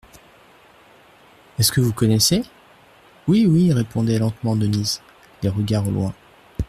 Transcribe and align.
Est-ce 1.59 1.71
que 1.71 1.79
vous 1.79 1.93
connaissez? 1.93 2.41
Oui, 3.27 3.45
oui, 3.45 3.71
répondait 3.71 4.17
lentement 4.17 4.55
Denise, 4.55 4.99
les 5.43 5.49
regards 5.49 5.87
au 5.87 5.91
loin. 5.91 6.15